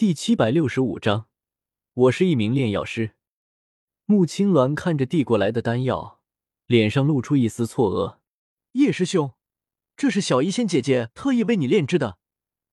[0.00, 1.28] 第七百六十五章，
[1.92, 3.16] 我是一名炼药师。
[4.06, 6.22] 穆青鸾看着递过来的丹药，
[6.64, 8.16] 脸上露出一丝错愕
[8.80, 9.34] ：“叶师兄，
[9.98, 12.16] 这是小医仙姐姐特意为你炼制的，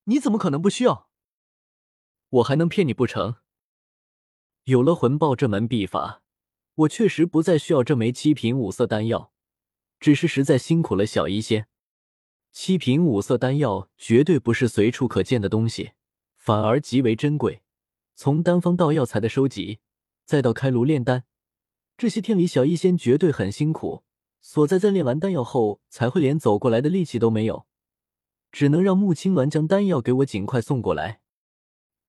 [0.06, 1.10] 你怎么可能不需要？
[2.30, 3.36] 我还能骗你不成？
[4.64, 6.24] 有了魂爆这门秘法，
[6.76, 9.34] 我确实不再需要这枚七品五色丹药，
[10.00, 11.68] 只是实在辛苦了小医仙。
[12.54, 15.92] 七品五色丹药绝对不是随处可见的东西，
[16.48, 17.62] 反而极为珍贵。
[18.16, 19.80] 从丹方到药材的收集。”
[20.24, 21.26] 再到开炉炼丹，
[21.98, 24.04] 这些天里小医仙绝对很辛苦，
[24.42, 27.66] 所在在炼完丹药后才会连走过来的力气都没有，
[28.52, 31.22] 只能让穆青鸾将丹药给我尽快送过来。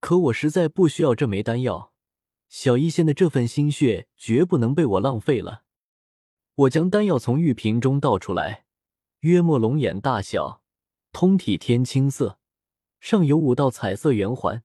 [0.01, 1.93] 可我实在不需要这枚丹药，
[2.49, 5.63] 小医仙的这份心血绝不能被我浪费了。
[6.55, 8.65] 我将丹药从玉瓶中倒出来，
[9.21, 10.61] 约莫龙眼大小，
[11.13, 12.38] 通体天青色，
[12.99, 14.63] 上有五道彩色圆环。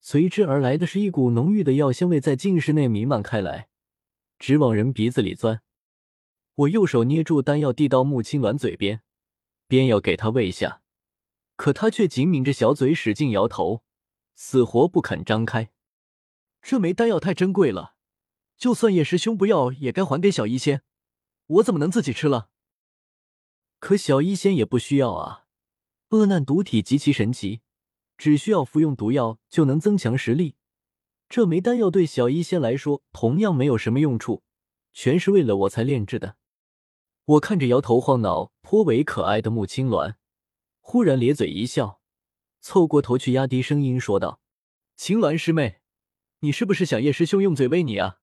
[0.00, 3.68] 随之而来的是一股浓郁的药香味在净室内弥漫开来，
[4.38, 5.62] 直往人鼻子里钻。
[6.56, 9.00] 我右手捏住丹药递到穆青鸾嘴边，
[9.66, 10.82] 便要给他喂下，
[11.56, 13.82] 可他却紧抿着小嘴，使劲摇头，
[14.34, 15.70] 死活不肯张开。
[16.60, 17.94] 这枚丹药太珍贵了，
[18.56, 20.82] 就算叶师兄不要，也该还给小医仙。
[21.46, 22.50] 我怎么能自己吃了？
[23.78, 25.43] 可小医仙也不需要啊，
[26.14, 27.60] 恶难毒体极其神奇。
[28.16, 30.54] 只需要服用毒药就能增强实力，
[31.28, 34.44] 这枚丹药对小医仙来说同样没有什么用处，
[34.92, 36.36] 全是为了我才炼制的。
[37.24, 40.14] 我看着摇头晃脑、颇为可爱的穆青鸾，
[40.80, 42.00] 忽然咧嘴一笑，
[42.60, 44.40] 凑过头去压低声音说道
[44.94, 45.80] ：“青鸾师妹，
[46.38, 48.18] 你是不是想叶师兄用嘴喂你啊？”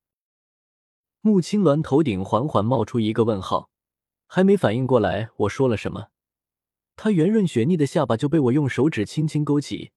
[1.20, 3.70] 穆青鸾头顶缓缓冒出一个问号，
[4.26, 6.08] 还没反应过来我说了什么。
[7.04, 9.92] 他圆润雪腻的下巴就被我用手指轻轻勾起，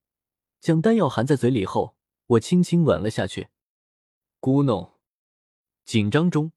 [0.58, 3.48] 将丹药含在嘴里后，我轻轻吻了下去。
[4.41, 4.92] 咕哝，
[5.84, 6.52] 紧张中，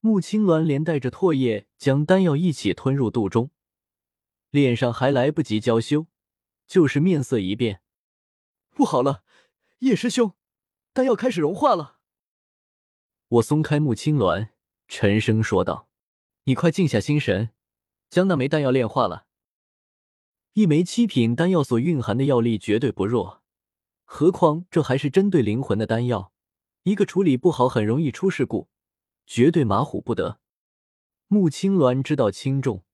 [0.00, 3.50] 穆青鸾连带着唾液将丹药一起吞入肚中，
[4.50, 6.06] 脸上还来不及娇羞，
[6.66, 7.80] 就是面色一变。
[8.72, 9.24] 不好了，
[9.78, 10.34] 叶师兄，
[10.92, 11.96] 丹药开始融化了。
[13.26, 14.50] 我松开穆青鸾，
[14.86, 15.88] 沉声说道
[16.44, 17.48] ：“你快静下心神，
[18.10, 19.28] 将那枚丹药炼化了。”
[20.54, 23.42] 一枚七品丹药所蕴含的药力绝对不弱，
[24.04, 26.30] 何况这还是针对灵魂的丹药，
[26.82, 28.68] 一个处理不好很容易出事故，
[29.26, 30.40] 绝对马虎不得。
[31.28, 32.84] 穆青鸾知道轻重，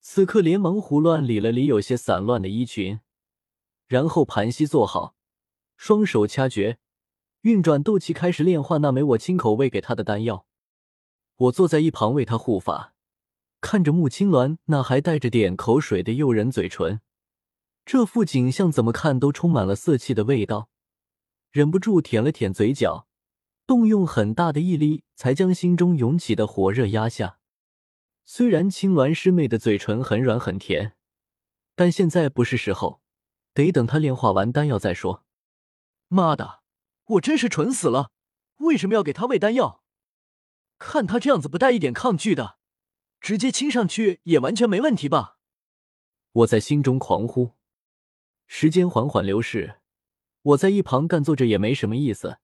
[0.00, 3.00] 此刻连忙胡乱理了理有些散乱的衣裙，
[3.88, 5.16] 然后盘膝坐好，
[5.76, 6.78] 双手掐诀，
[7.40, 10.46] 运转斗气开始炼化那枚我亲口喂给他的丹药。
[11.34, 12.94] 我坐在一旁为他护法。
[13.66, 17.00] 看着穆青鸾那还带着点口水的诱人嘴唇，
[17.84, 20.70] 这副景象怎么看都充满了色气的味道，
[21.50, 23.08] 忍不住舔了舔嘴角，
[23.66, 27.40] 动用很大的毅力才将心中涌起的火热压下。
[28.24, 30.94] 虽然青鸾师妹的嘴唇很软很甜，
[31.74, 33.00] 但现在不是时候，
[33.52, 35.24] 得等她炼化完丹药再说。
[36.06, 36.60] 妈的，
[37.06, 38.12] 我真是蠢死了！
[38.58, 39.82] 为什么要给她喂丹药？
[40.78, 42.55] 看她这样子，不带一点抗拒的。
[43.26, 45.38] 直接亲上去也完全没问题吧？
[46.30, 47.54] 我在心中狂呼。
[48.46, 49.78] 时间缓缓流逝，
[50.42, 52.38] 我在一旁干坐着也没什么意思，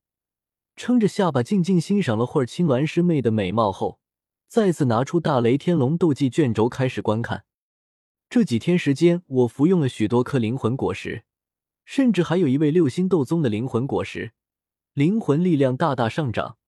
[0.75, 4.00] 撑着下巴静静欣赏了会儿青鸾师妹的美貌后，
[4.48, 7.44] 再次拿出大雷天龙斗技卷轴开始观看。
[8.28, 11.22] 这几天时间，我服用了许多颗灵魂果实，
[11.84, 14.32] 甚至还有一位六星斗宗的灵魂果实，
[14.94, 16.59] 灵魂力量大大上涨。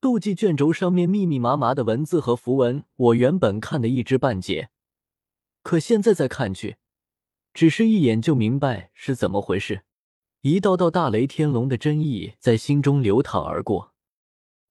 [0.00, 4.70] 斗技卷轴上面密密麻麻的文字和符文，我原本看得一知半解，
[5.62, 6.78] 可现在再看去，
[7.52, 9.82] 只是一眼就明白是怎么回事。
[10.40, 13.92] 一道道大雷天龙的真意在心中流淌而过。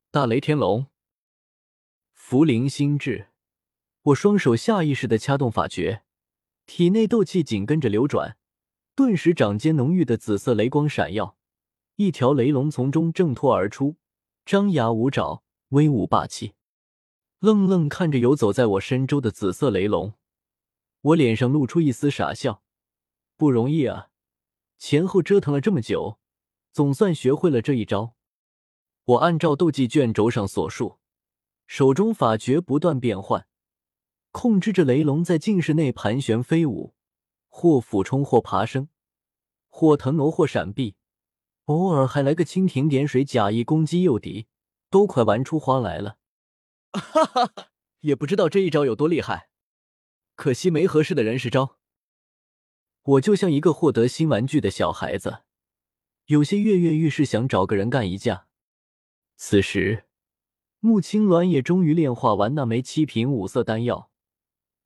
[0.09, 0.87] 大雷天龙，
[2.11, 3.27] 福灵心智。
[4.01, 6.01] 我双手下意识的掐动法诀，
[6.65, 8.35] 体内斗气紧跟着流转，
[8.95, 11.37] 顿时掌间浓郁的紫色雷光闪耀，
[11.97, 13.97] 一条雷龙从中挣脱而出。
[14.49, 16.55] 张牙舞爪，威武霸气，
[17.37, 20.15] 愣愣看着游走在我身周的紫色雷龙，
[21.01, 22.63] 我脸上露出一丝傻笑。
[23.37, 24.09] 不容易啊，
[24.79, 26.17] 前后折腾了这么久，
[26.71, 28.15] 总算学会了这一招。
[29.03, 30.97] 我按照斗技卷轴上所述，
[31.67, 33.47] 手中法诀不断变换，
[34.31, 36.95] 控制着雷龙在静室内盘旋飞舞，
[37.49, 38.89] 或俯冲，或爬升，
[39.67, 40.95] 或腾挪，或闪避。
[41.69, 44.47] 偶尔还来个蜻蜓点水，假意攻击诱敌，
[44.89, 46.17] 都快玩出花来了。
[46.91, 47.69] 哈哈哈，
[47.99, 49.49] 也不知道这一招有多厉害，
[50.35, 51.77] 可惜没合适的人是招。
[53.03, 55.43] 我就像一个获得新玩具的小孩子，
[56.25, 58.47] 有些跃跃欲试，想找个人干一架。
[59.37, 60.05] 此时，
[60.79, 64.09] 穆青鸾也终于炼化完那枚七品五色丹药，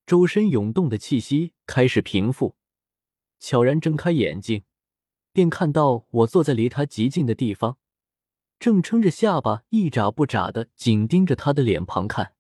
[0.06, 2.58] 周身涌动的气息开始平复，
[3.40, 4.66] 悄然睁开眼睛，
[5.34, 7.78] 便看到我坐在离他极近的地方，
[8.60, 12.36] 正撑着下巴，一眨不眨的紧盯着他的脸庞看。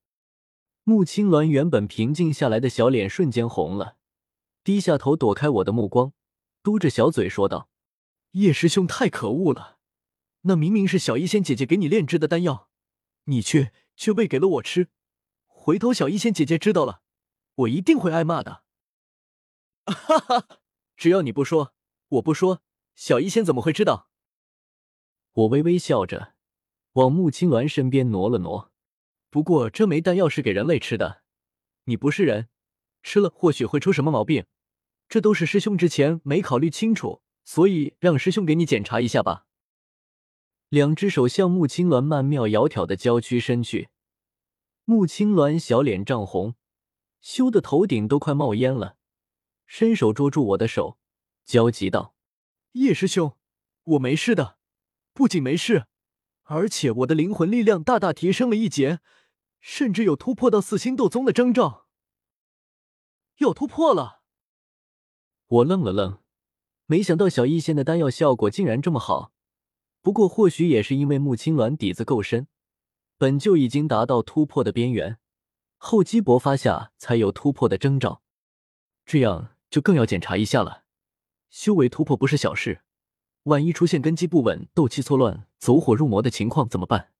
[0.83, 3.97] 穆青鸾原本平静下来的小脸瞬间红了，
[4.63, 6.13] 低下头躲开我的目光，
[6.61, 7.69] 嘟着小嘴说道
[8.31, 9.79] ：“叶师兄太可恶了，
[10.41, 12.69] 那明明是小医仙姐姐给你炼制的丹药。”
[13.25, 14.89] 你却却喂给了我吃，
[15.47, 17.01] 回头小医仙姐姐知道了，
[17.55, 18.63] 我一定会挨骂的。
[19.85, 20.47] 哈哈，
[20.97, 21.73] 只要你不说，
[22.09, 22.61] 我不说，
[22.95, 24.09] 小医仙怎么会知道？
[25.33, 26.35] 我微微笑着，
[26.93, 28.71] 往穆青鸾身边挪了挪。
[29.29, 31.23] 不过这枚丹药是给人类吃的，
[31.85, 32.49] 你不是人，
[33.01, 34.45] 吃了或许会出什么毛病，
[35.09, 39.47] 这都是师兄之前没考虑清楚，所以让师兄给你检查一下吧。
[40.69, 43.89] 两只手向穆青鸾曼妙窈窕的娇躯伸去，
[44.85, 46.55] 穆青鸾小脸涨红，
[47.19, 48.97] 羞得头顶都快冒烟了，
[49.65, 50.99] 伸手捉住我的手，
[51.43, 52.12] 焦急道
[52.73, 53.37] ：“叶师兄，
[53.83, 54.57] 我没事的，
[55.13, 55.85] 不仅没事，
[56.43, 58.99] 而且我的灵魂力量大大提升了一截，
[59.59, 61.87] 甚至有突破到四星斗宗的征兆。
[63.37, 64.23] 要突破了！”
[65.45, 66.19] 我愣了愣，
[66.87, 69.31] 没想到小医仙的丹药效果竟然这么好。
[70.01, 72.47] 不过，或许也是因为穆青鸾底子够深，
[73.17, 75.19] 本就已经达到突破的边缘，
[75.77, 78.23] 厚积薄发下才有突破的征兆。
[79.05, 80.82] 这样就更要检查一下了。
[81.53, 82.81] 修为突破不是小事，
[83.43, 87.13] 万一出现根基不稳、斗气错乱、走火入魔的情况怎么办？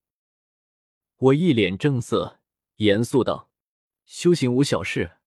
[1.18, 2.40] 我一脸正色，
[2.78, 3.52] 严肃道
[4.06, 5.18] ：“修行无小事，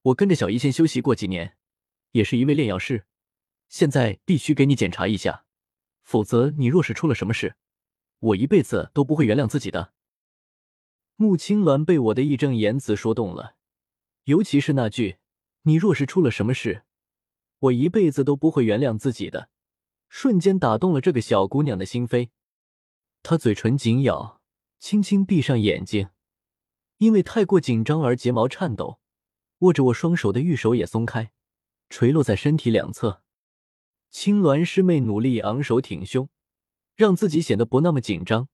[0.00, 1.58] 我跟着小医仙修习过几年，
[2.12, 3.04] 也是一位炼药师，
[3.68, 5.44] 现在必须给你检查一下。”
[6.02, 7.56] 否则，你若是出了什么事，
[8.20, 9.92] 我一辈子都不会原谅自己的。
[11.16, 13.56] 穆青鸾被我的义正言辞说动了，
[14.24, 15.18] 尤其是那句
[15.64, 16.84] “你若是出了什么事，
[17.58, 19.48] 我一辈子都不会原谅自己的”，
[20.08, 22.30] 瞬间打动了这个小姑娘的心扉。
[23.22, 24.40] 她嘴唇紧咬，
[24.78, 26.10] 轻轻闭上眼睛，
[26.98, 29.00] 因为太过紧张而睫毛颤抖，
[29.58, 31.32] 握着我双手的玉手也松开，
[31.88, 33.22] 垂落在身体两侧。
[34.10, 36.28] 青鸾师妹努力昂首挺胸，
[36.94, 38.48] 让自己显得不那么紧张，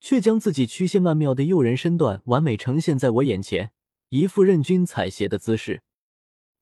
[0.00, 3.72] 却将自己曲线曼妙的诱人身段完美呈现在我眼前，
[4.08, 5.82] 一副任君采撷的姿势。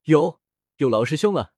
[0.04, 0.39] 有
[0.80, 1.52] 有劳师兄了。